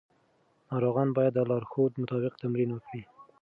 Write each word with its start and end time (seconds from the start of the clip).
ناروغان 0.69 1.09
باید 1.17 1.33
د 1.35 1.39
لارښود 1.49 1.91
مطابق 2.01 2.33
تمرین 2.43 2.69
وکړي. 2.71 3.01